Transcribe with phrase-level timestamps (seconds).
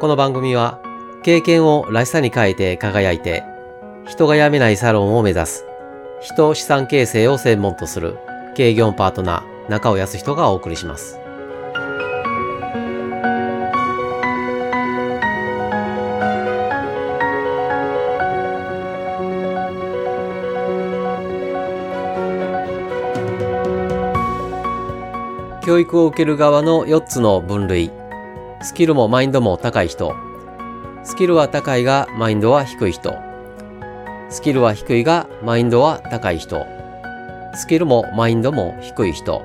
[0.00, 0.80] この番組は
[1.24, 3.42] 経験をらしさに変えて輝いて
[4.06, 5.64] 人が辞めないサロンを目指す
[6.20, 8.16] 人資産形成を専門とする
[8.54, 11.18] 経業パートナー中尾康人がお送りします。
[25.64, 27.97] 教育を受ける側の4つの分類。
[28.60, 30.16] スキルもマインドも高い人。
[31.04, 33.16] スキルは高いがマインドは低い人。
[34.30, 36.66] スキルは低いがマインドは高い人。
[37.54, 39.42] スキルもマインドも低い人。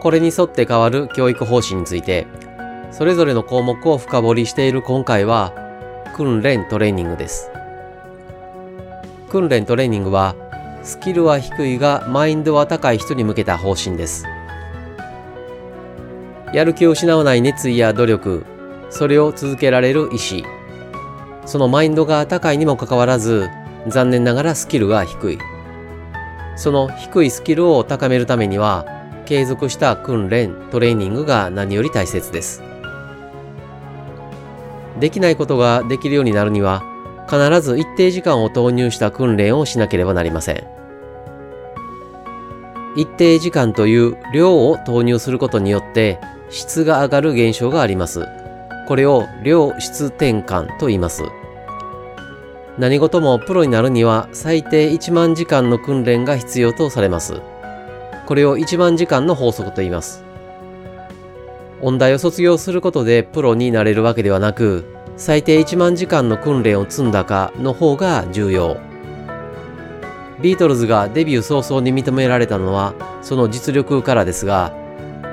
[0.00, 2.26] これに沿って変わる教育方針について
[2.90, 5.52] それぞれの項目を深掘りしている今回は
[6.16, 7.50] 訓練トレーニングです。
[9.28, 10.34] 訓練トレーニングは
[10.82, 14.24] スキルは低いがマインドは高い人に向けた方針です。
[16.52, 18.46] やる気を失わない熱意や努力、
[18.90, 20.44] それを続けられる意志。
[21.44, 23.48] そのマインドが高いにもかかわらず、
[23.86, 25.38] 残念ながらスキルが低い。
[26.56, 28.86] その低いスキルを高めるためには、
[29.26, 32.62] 継続した訓練、トレーニングが何より大切です。
[34.98, 36.82] できないことができるようになるには、
[37.28, 40.78] 必ず一定時間を投入した訓練をしなければなりません。
[42.96, 46.18] 一定時間という量を投入することによって
[46.50, 48.26] 質が上がる現象があります。
[48.86, 51.22] これを量質転換と言います。
[52.78, 57.42] 何事もプロになるには最低1万時間の訓練が必要とされます。
[58.26, 60.24] これを1万時間の法則と言います。
[61.80, 64.84] 音大を卒業することでプロになれるわけではなく、
[65.16, 68.76] 最低1万時間の訓練を積んだかの方が重要。
[70.40, 74.72] ビートルズがデビュー早々に認められたのはその実力からですが、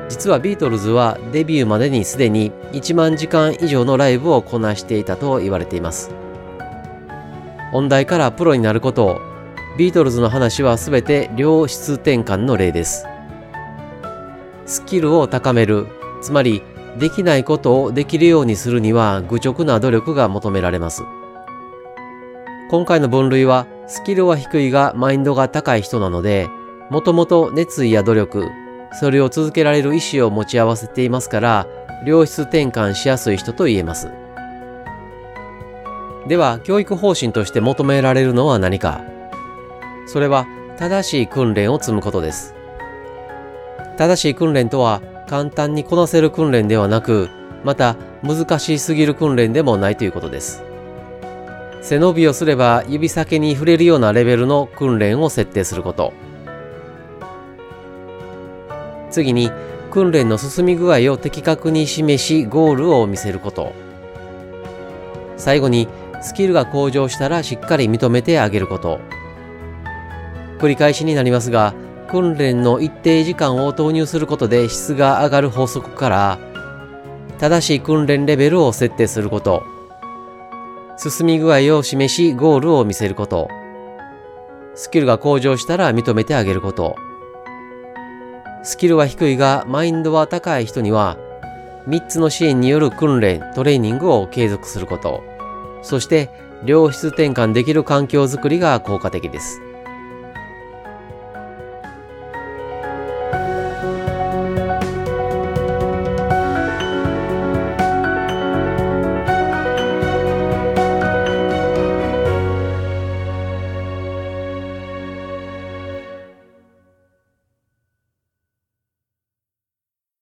[0.08, 6.12] 実はビートルズはデビューまでにすでに1万時間以上のライブをこなしていたと言われています。
[7.74, 9.22] 音大からプロになることを、
[9.78, 13.06] ビートルズの話は全て良質転換の例です。
[14.66, 15.88] スキルを高める、
[16.22, 16.62] つまり
[16.98, 21.04] できないことをできるようにするには愚直な努力が求められます。
[22.70, 26.48] 今回の分類はスキルは低いがマインドが高い人なので、
[26.90, 28.48] もともと熱意や努力、
[29.00, 31.68] それを続けられる意思を持ち合わせていますから、
[32.06, 34.12] 良質転換しやすい人と言えます。
[36.28, 39.02] では、教育方針として求められるのは何か？
[40.08, 40.48] それは、
[40.78, 42.56] 正しい訓練を積むことです。
[43.98, 47.30] 正しい訓練とは、簡単にこなせる訓練ではなく、
[47.64, 50.64] また難しすぎる訓練でもないということです。
[51.82, 56.14] 背伸びをすれば指先に触れるようなレベルの訓練を設定すること。
[59.16, 59.50] 次に
[59.92, 63.74] 訓練の進み具合を的確に示しゴールを見せること。
[65.38, 65.88] 最後に
[66.22, 69.00] スキルが向上したらしっかり認めてあげること。
[70.60, 71.74] 繰り返しになりますが
[72.10, 76.40] 訓練の一定時間を投入することで質が上がる法則から
[77.40, 79.64] 正しい訓練レベルを設定すること。
[80.98, 83.48] 進み具合を示しゴールを見せること。
[84.76, 86.98] スキルが向上したら認めてあげること。
[88.66, 91.18] スキルは低いがマインドは高い人には、
[91.88, 95.24] 3つの支援による訓練、トレーニングを継続すること、
[95.84, 96.32] そして
[96.66, 99.62] 良質転換できる環境づくりが効果的です。